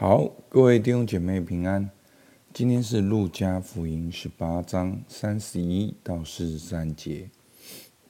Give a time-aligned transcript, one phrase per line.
[0.00, 1.90] 好，各位弟兄姐妹平安。
[2.54, 7.28] 今天是路加福音十八章三十一到四十三节。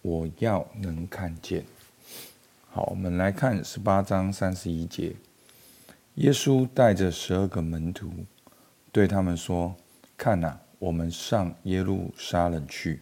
[0.02, 1.64] 我要能看见。
[2.68, 5.16] 好，我们来看十八章三十一节。
[6.16, 8.10] 耶稣带着十二个门徒，
[8.92, 9.74] 对他们说
[10.14, 13.00] ：“看哪，我们上耶路撒冷去，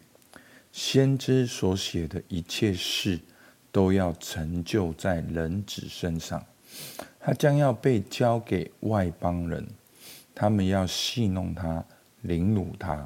[0.70, 3.18] 先知所写的一切事，
[3.72, 6.46] 都要成就在人子身上。”
[7.26, 9.66] 他将要被交给外邦人，
[10.32, 11.84] 他们要戏弄他、
[12.20, 13.04] 凌辱他、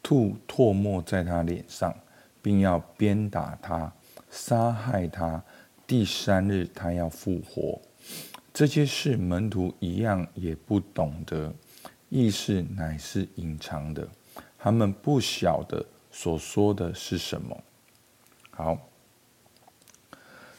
[0.00, 1.92] 吐唾沫在他脸上，
[2.40, 3.92] 并要鞭打他、
[4.30, 5.42] 杀害他。
[5.84, 7.82] 第三日，他要复活。
[8.54, 11.52] 这些事门徒一样也不懂得，
[12.08, 14.08] 意思乃是隐藏的，
[14.56, 17.64] 他们不晓得所说的是什么。
[18.52, 18.78] 好，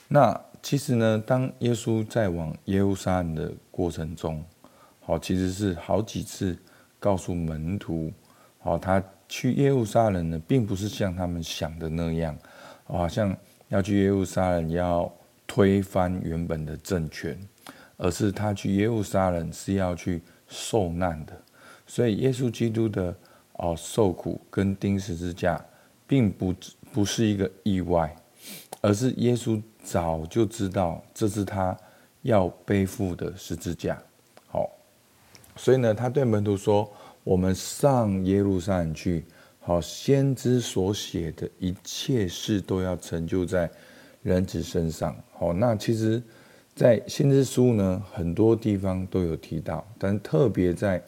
[0.10, 0.47] 那。
[0.68, 4.44] 其实呢，当耶稣在往耶路撒冷的过程中，
[5.00, 6.58] 好，其实是好几次
[7.00, 8.12] 告诉门徒，
[8.60, 12.38] 好，他去耶路撒冷呢，并不是像他们想的那样，
[12.84, 13.34] 好像
[13.70, 15.10] 要去耶路撒冷要
[15.48, 17.40] 推翻原本的政权，
[17.96, 21.32] 而是他去耶路撒冷是要去受难的。
[21.86, 23.16] 所以，耶稣基督的
[23.54, 25.66] 哦受苦跟钉十字架，
[26.06, 26.54] 并不
[26.92, 28.14] 不是一个意外，
[28.82, 29.62] 而是耶稣。
[29.90, 31.76] 早就知道这是他
[32.22, 33.98] 要背负的十字架，
[34.48, 34.70] 好，
[35.56, 36.92] 所以呢，他对门徒说
[37.24, 39.24] ：“我们上耶路撒冷去，
[39.62, 43.70] 好，先知所写的一切事都要成就在
[44.24, 46.22] 人子身上。”好，那其实，
[46.76, 51.02] 在先知书呢，很多地方都有提到，但特别在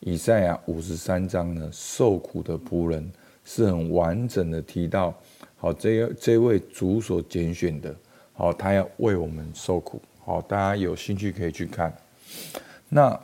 [0.00, 3.08] 以赛亚五十三章呢，受苦的仆人
[3.44, 5.14] 是很完整的提到，
[5.56, 7.94] 好，这这位主所拣选的。
[8.34, 10.02] 好，他要为我们受苦。
[10.24, 11.96] 好，大家有兴趣可以去看。
[12.88, 13.18] 那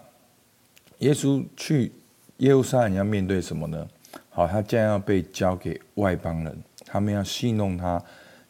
[0.98, 1.92] 耶稣去
[2.38, 3.88] 耶路撒冷要面对什么呢？
[4.28, 8.02] 好，他将要被交给外邦人，他们要戏弄他、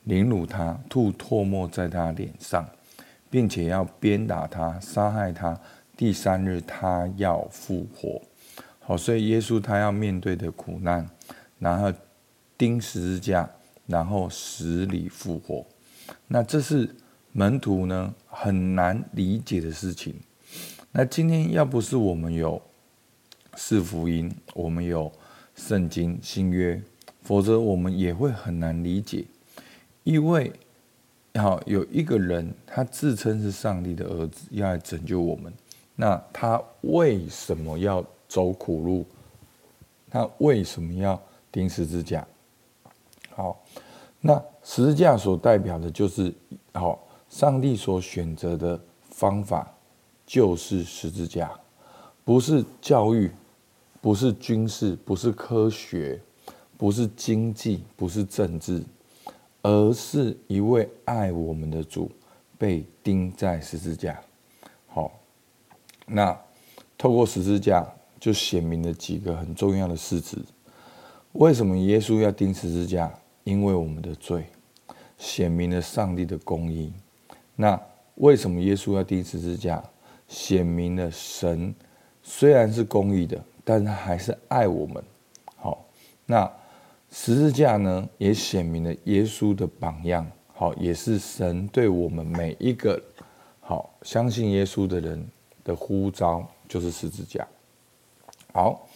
[0.05, 2.69] 凌辱他、吐唾沫在他脸上，
[3.31, 5.59] 并且要鞭打他、杀害他。
[5.97, 8.21] 第三日，他要复活。
[8.81, 11.09] 好，所以耶稣他要面对的苦难，
[11.59, 11.93] 然后
[12.59, 13.49] 钉十字架，
[13.87, 15.65] 然后死里复活。
[16.27, 16.89] 那这是
[17.33, 20.15] 门徒呢很难理解的事情。
[20.93, 22.61] 那今天要不是我们有
[23.57, 25.11] 四福音，我们有
[25.55, 26.81] 圣经新约，
[27.23, 29.25] 否则我们也会很难理解。
[30.03, 30.53] 因为
[31.35, 35.53] 好有一个人，他自称是上帝的儿子，要来拯救我们。
[35.95, 39.07] 那他为什么要走苦路？
[40.11, 41.21] 他为什么要
[41.53, 42.27] 钉十字架？
[43.31, 43.63] 好。
[44.21, 46.33] 那十字架所代表的就是，
[46.75, 49.73] 好，上帝所选择的方法
[50.27, 51.51] 就是十字架，
[52.23, 53.31] 不是教育，
[54.01, 56.21] 不是军事，不是科学，
[56.77, 58.83] 不是经济，不是政治，
[59.63, 62.11] 而是一位爱我们的主
[62.59, 64.21] 被钉在十字架。
[64.87, 65.11] 好，
[66.07, 66.39] 那
[66.99, 67.87] 透过十字架
[68.19, 70.37] 就显明了几个很重要的事实。
[71.33, 73.11] 为什么耶稣要钉十字架？
[73.45, 74.45] 因为我们的罪，
[75.19, 76.93] 显明了上帝的公义。
[77.57, 77.81] 那
[78.17, 79.83] 为什么耶稣要钉十字架？
[80.29, 81.75] 显明了神
[82.23, 85.03] 虽然是公义的，但是他还是爱我们。
[85.57, 85.85] 好，
[86.27, 86.51] 那
[87.11, 90.25] 十字架呢，也显明了耶稣的榜样。
[90.55, 93.03] 好，也是神对我们每一个
[93.61, 95.27] 好相信耶稣的人
[95.65, 97.47] 的呼召，就是十字架。
[98.53, 98.87] 好。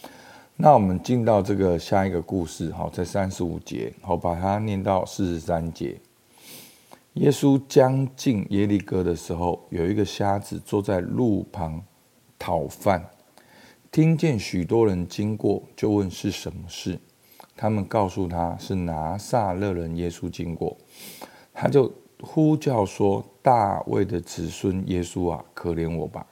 [0.57, 5.99] 那我们进到这个下一个故事，好，在三十五节，好，把它念到四十三节。
[7.15, 11.83] 耶稣将近耶利哥的时候，有一个瞎子坐在路旁
[12.39, 13.05] 讨饭，
[13.91, 16.97] 听见许多人经过，就问是什么事。
[17.57, 20.77] 他们告诉他是拿撒勒人耶稣经过，
[21.53, 26.25] 他就呼叫说：“大卫的子孙耶稣啊，可怜我吧！”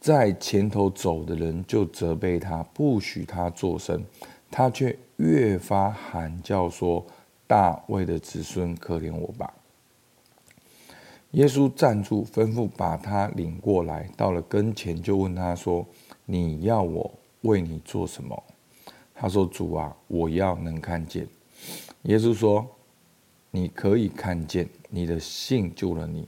[0.00, 4.04] 在前头走的人就责备他，不许他作声，
[4.50, 7.04] 他却越发喊叫说
[7.48, 9.52] ：“大卫的子孙，可怜我吧！”
[11.32, 15.84] 耶稣站住，吩咐把他领过来，到了跟前就问他说
[16.24, 17.12] ：“你要我
[17.42, 18.42] 为你做什么？”
[19.14, 21.26] 他说：“主啊，我要能看见。”
[22.04, 22.66] 耶稣说
[23.50, 26.26] ：“你可以看见，你的信救了你。”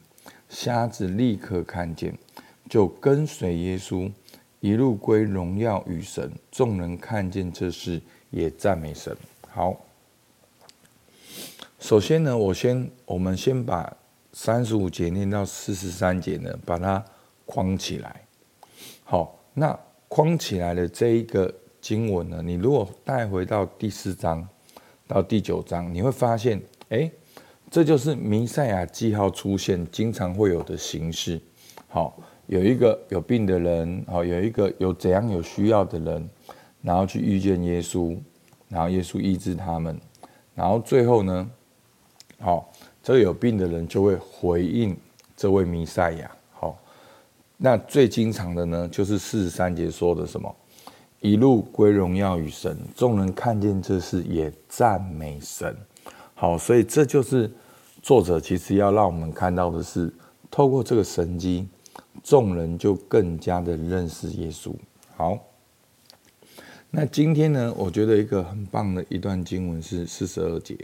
[0.50, 2.12] 瞎子立刻看见。
[2.70, 4.08] 就跟随耶稣，
[4.60, 6.30] 一路归荣耀与神。
[6.52, 8.00] 众人看见这事，
[8.30, 9.14] 也赞美神。
[9.48, 9.76] 好，
[11.80, 13.92] 首先呢，我先我们先把
[14.32, 17.04] 三十五节念到四十三节呢，把它
[17.44, 18.24] 框起来。
[19.02, 19.76] 好，那
[20.06, 24.48] 框起来的这一个经文呢，你如果带回到第四章
[25.08, 27.10] 到第九章，你会发现，哎，
[27.68, 31.40] 这就是弥赛亚记号出现经常会有的形式。
[31.88, 32.16] 好，
[32.50, 36.28] 有一个有病的人，好，有一个有怎样有需要的人，
[36.82, 38.18] 然后去遇见耶稣，
[38.68, 39.96] 然后耶稣医治他们，
[40.52, 41.48] 然后最后呢，
[42.40, 42.68] 好，
[43.04, 44.96] 这个有病的人就会回应
[45.36, 46.28] 这位弥赛亚。
[46.50, 46.76] 好
[47.56, 50.52] 那最经常的呢，就是四十三节说的什么，
[51.20, 55.76] 一路归荣耀与神，众人看见这事也赞美神。
[56.34, 57.48] 好，所以这就是
[58.02, 60.12] 作者其实要让我们看到的是，
[60.50, 61.68] 透过这个神迹，
[62.22, 64.72] 众人就更加的认识耶稣。
[65.16, 65.38] 好，
[66.90, 70.76] 那今天呢，我觉得一个很棒的一段经文是四十二节，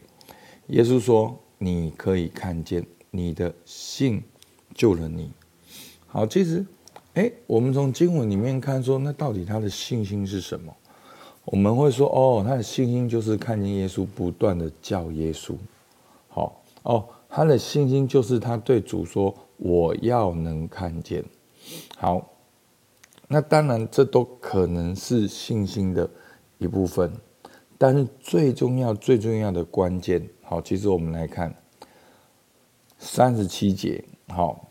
[0.69, 4.23] 耶稣说：“你可以看见，你的信
[4.75, 5.31] 救了你。”
[6.07, 6.65] 好，其实，
[7.15, 10.75] 哎，我们从经文里面看说，那到底他的信心是什么？
[11.45, 15.55] 我们会说，哦，他的信心就是看见耶稣，不断的叫耶稣。
[16.29, 17.07] 好，哦，
[17.37, 21.23] 他的信心就是他对主说：“我要能看见。”
[21.99, 22.31] 好，
[23.29, 26.09] 那当然这都可能是信心的
[26.57, 27.13] 一部分，
[27.77, 31.55] 但是最重要、最重要的关键，好，其实我们来看
[32.97, 34.67] 三十七节，好。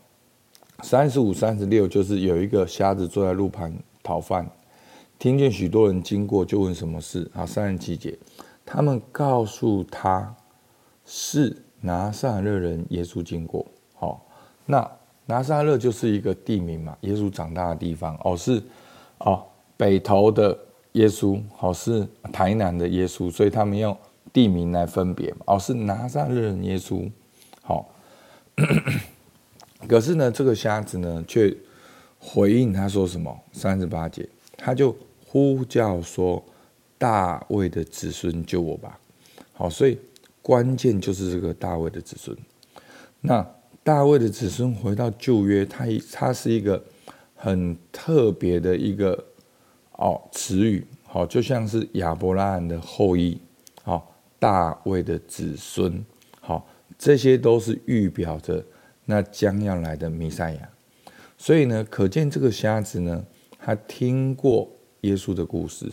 [0.82, 3.72] 三十五、三十六，就是有一个瞎子坐在路旁
[4.02, 4.50] 讨饭，
[5.20, 7.30] 听见许多人经过，就问什么事。
[7.32, 8.18] 啊，三十七节，
[8.64, 10.34] 他们告诉他
[11.04, 13.64] 是拿撒勒人耶稣经过。
[13.94, 14.26] 好，
[14.66, 14.90] 那
[15.24, 18.18] 拿撒勒就是一个地名嘛，耶稣长大的地方。
[18.22, 18.62] 哦，是
[19.18, 19.42] 哦，
[19.76, 20.58] 北投的
[20.92, 23.96] 耶稣，好，是台南的耶稣，所以他们用
[24.32, 25.32] 地名来分别。
[25.46, 27.10] 哦，是拿撒勒人耶稣。
[27.62, 27.88] 好。
[29.86, 31.54] 可是呢，这个瞎子呢，却
[32.18, 33.38] 回应他说什么？
[33.52, 34.96] 三十八节，他就
[35.26, 36.42] 呼叫说
[36.96, 38.98] ：“大卫的子孙，救我吧！”
[39.52, 39.98] 好，所以
[40.46, 42.36] 关键就是这个大卫的子孙。
[43.20, 43.44] 那
[43.82, 46.80] 大卫的子孙回到旧约，他一他是一个
[47.34, 49.24] 很特别的一个
[49.94, 53.36] 哦词语，好，就像是亚伯拉罕的后裔，
[53.82, 56.04] 好，大卫的子孙，
[56.40, 56.64] 好，
[56.96, 58.64] 这些都是预表着。
[59.04, 60.68] 那将要来的弥赛亚，
[61.36, 63.24] 所以呢，可见这个瞎子呢，
[63.58, 64.70] 他听过
[65.00, 65.90] 耶稣的故事，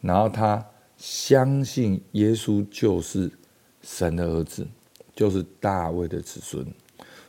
[0.00, 0.66] 然后他
[0.96, 3.30] 相信耶稣就是
[3.82, 4.66] 神的儿子，
[5.14, 6.66] 就是大卫的子孙。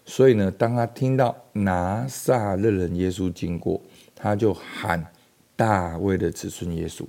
[0.06, 3.81] 所以呢，当他听到拿撒勒人耶稣经过，
[4.15, 5.06] 他就喊
[5.56, 7.06] 大卫的子孙耶稣。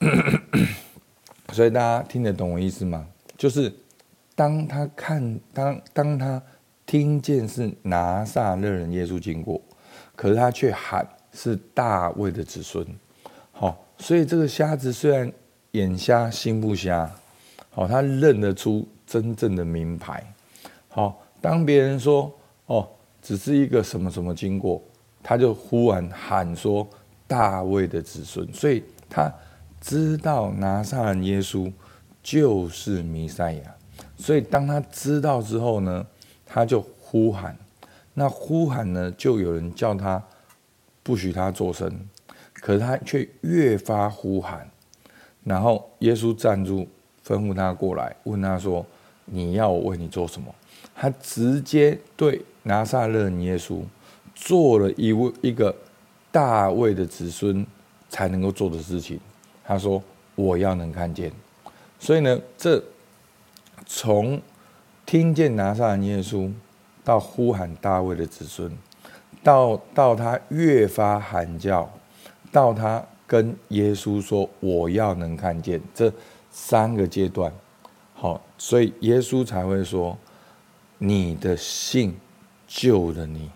[1.52, 3.06] 所以大家听得懂我意思吗？
[3.36, 3.72] 就是
[4.34, 6.42] 当他看，当当他。
[6.88, 9.60] 听见是拿撒勒人耶稣经过，
[10.16, 12.82] 可是他却喊是大卫的子孙。
[13.52, 15.30] 好，所以这个瞎子虽然
[15.72, 17.14] 眼瞎心不瞎，
[17.78, 20.20] 哦，他认得出真正的名牌。
[20.88, 22.28] 好，当别人说
[22.66, 22.88] 哦，
[23.22, 24.82] 只是一个什么什么经过，
[25.22, 26.84] 他就忽然喊说
[27.28, 29.32] 大卫的子孙，所以他
[29.80, 31.72] 知道拿撒勒耶稣
[32.20, 33.74] 就是弥赛亚。
[34.16, 36.04] 所以当他知道之后呢，
[36.44, 37.56] 他就呼喊，
[38.12, 40.20] 那呼喊呢，就有人叫他
[41.04, 41.88] 不许他作声，
[42.54, 44.68] 可是他却越发呼喊。
[45.44, 46.88] 然后耶稣站住，
[47.28, 48.86] 吩咐他过来，问他说
[49.26, 50.54] ：“你要我为你做什么？”
[50.96, 53.82] 他直接对拿撒勒耶稣
[54.34, 55.74] 做了一位一个
[56.32, 57.66] 大卫的子孙
[58.08, 59.20] 才能够做的事情。
[59.64, 60.02] 他说
[60.34, 61.30] ：“我要能看见。”
[62.00, 62.82] 所以呢，这
[63.84, 64.40] 从。
[65.06, 66.52] 听见拿撒勒耶稣，
[67.02, 68.70] 到呼喊大卫的子孙，
[69.42, 71.90] 到到他越发喊叫，
[72.52, 76.12] 到他跟耶稣说：“我要能看见。”这
[76.60, 77.52] 三个阶段，
[78.14, 80.18] 好，所以耶稣才会说
[80.98, 82.18] ：“你的信
[82.66, 83.48] 救了你。”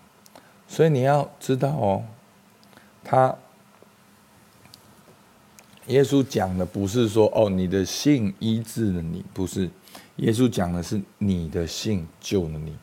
[0.69, 2.03] 所以你要知道哦，
[3.03, 3.35] 他
[5.87, 9.69] 耶稣讲的不是说：“哦，你的信医治了你。”不是。
[10.17, 12.77] 耶稣讲的是你的信救了你，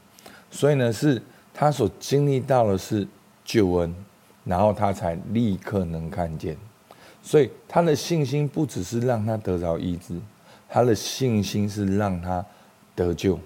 [0.51, 1.23] 所以呢，是
[1.55, 3.09] 他所经历到的是
[3.45, 3.95] 救恩，
[4.45, 6.59] 然后他才立刻能看见。
[7.23, 10.19] 所以他的信心不只是让他得着医治，
[10.69, 12.45] 他的信心是让他
[12.95, 13.39] 得救，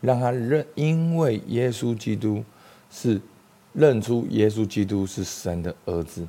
[0.00, 2.42] 让他认，因为耶稣基督
[2.90, 3.20] 是
[3.72, 6.26] 认出耶稣基督是神的儿子，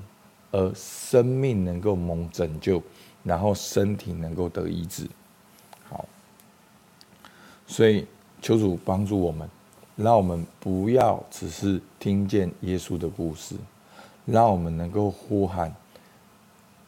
[0.51, 2.81] 而生命能够蒙拯救，
[3.23, 5.07] 然后身体能够得医治。
[5.89, 6.05] 好
[7.65, 8.05] 所以，
[8.41, 9.49] 求主帮助我们，
[9.95, 13.55] 让我们不要只是听见耶稣的故事，
[14.25, 15.73] 让我们能够呼喊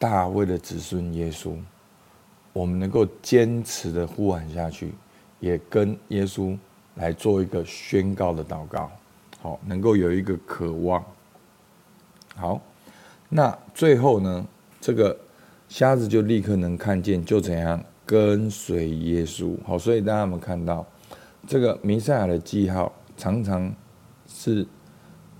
[0.04, 1.56] 大卫的子孙耶稣，
[2.52, 4.92] 我们能够坚持的呼喊下去，
[5.40, 6.54] 也跟耶稣
[6.96, 8.90] 来做一个宣告的祷告，
[9.40, 11.02] 好，能够有一个渴望。
[12.36, 12.60] 好，
[13.30, 14.46] 那最后呢，
[14.78, 15.16] 这个
[15.70, 19.56] 瞎子就立刻能看见，就怎样跟随耶稣。
[19.64, 20.86] 好，所以大家有没有看到
[21.46, 23.74] 这个弥赛亚的记号，常常
[24.28, 24.66] 是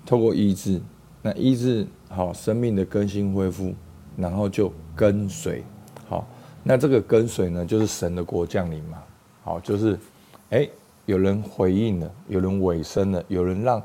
[0.07, 0.81] 透过医治，
[1.21, 3.75] 那医治好生命的更新恢复，
[4.17, 5.63] 然后就跟随。
[6.09, 6.27] 好，
[6.63, 9.03] 那这个跟随呢，就是神的国降临嘛。
[9.43, 9.99] 好，就是
[10.51, 10.69] 哎。
[11.07, 13.83] 有人回应了，有人委身了，有人让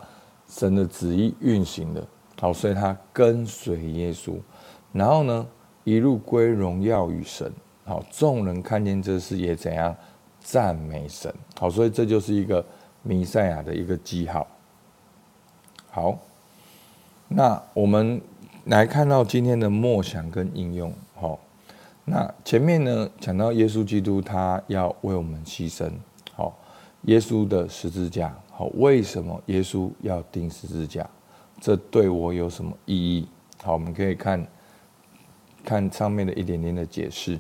[0.48, 2.08] 神的旨意运行了。
[2.40, 4.36] 好，所以他跟随耶稣，
[4.94, 5.46] 然后呢，
[5.84, 7.52] 一路归荣耀与神。
[7.84, 9.94] 好，众人看见这事也怎样
[10.40, 11.30] 赞美神。
[11.60, 12.66] 好，所以这就是一个
[13.04, 14.48] 弥赛亚的一个记号。
[15.92, 16.18] 好，
[17.28, 18.22] 那我们
[18.66, 20.94] 来看到今天的默想跟应用。
[21.16, 21.40] 好，
[22.06, 25.92] 那前面呢讲到耶稣基督，他要为我们牺牲。
[26.34, 26.58] 好。
[27.04, 31.10] 耶稣的十字架，好，为什么耶稣要钉十字架？
[31.62, 33.26] 这对我有什么意义？
[33.64, 34.46] 好，我们可以看
[35.64, 37.40] 看上面的一点点的解释。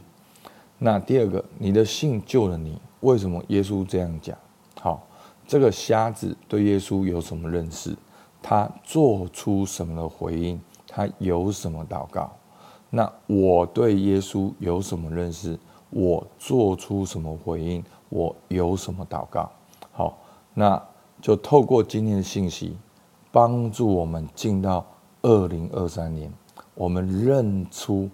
[0.77, 4.37] 那第二个，你的信救了你，为什么耶稣这样讲？
[4.79, 5.05] 好，
[5.45, 7.93] 这个瞎子对耶稣有什么认识？
[8.41, 10.57] 他做出什么的回应？
[10.89, 12.29] 他有什么祷告？
[12.89, 15.57] 那我对耶稣有什么认识？
[15.91, 17.83] 我做出什么回应？
[18.09, 19.49] 我有什么祷告？
[19.91, 20.17] 好，
[20.53, 20.81] 那
[21.21, 22.75] 就透过今天的信息，
[23.31, 24.85] 帮助我们进到
[25.21, 26.31] 二零二三年，
[26.73, 28.09] 我们认出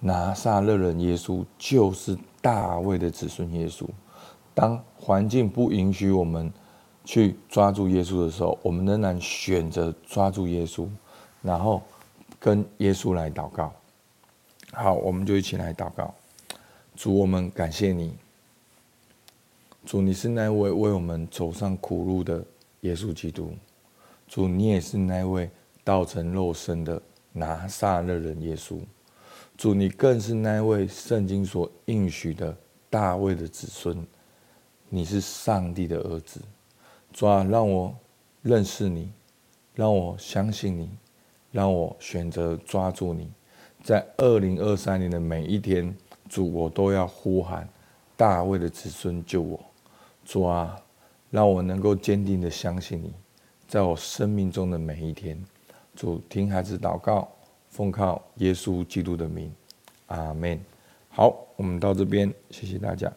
[0.00, 3.84] 拿撒勒人耶稣就是大卫的子孙耶稣。
[4.54, 6.52] 当环境不允许我们
[7.04, 10.88] 去抓住耶稣的时候，我们仍然选择抓住耶稣，
[11.42, 11.82] 然后
[12.46, 13.74] 跟耶稣来祷告。
[14.70, 16.14] 好，我们就一起来祷告。
[16.94, 18.14] 主，我们感谢你。
[19.84, 22.44] 主，你是那位为我们走上苦路的
[22.82, 23.52] 耶稣基督。
[24.28, 25.50] 主，你也是那位
[25.82, 28.78] 道成肉身的拿撒勒人耶稣。
[29.56, 32.56] 主，你更是那位圣经所应许的
[32.88, 34.06] 大卫的子孙。
[34.88, 36.40] 你是上帝的儿子。
[37.12, 37.92] 主啊，让我
[38.42, 39.10] 认识你，
[39.74, 40.88] 让我相信你，
[41.50, 43.30] 让我选择抓住你。
[43.82, 45.96] 在二零二三年的每一天，
[46.28, 47.68] 主，我都要呼喊
[48.16, 49.60] 大卫的子孙救我。
[50.24, 50.76] 主啊，
[51.30, 53.12] 让我能够坚定的相信你，
[53.68, 55.40] 在我生命中的每一天。
[55.94, 57.28] 主，听孩子祷告，
[57.70, 59.52] 奉靠耶稣基督的名，
[60.06, 60.60] 阿门。
[61.08, 63.12] 好，我们到这边，谢谢大家。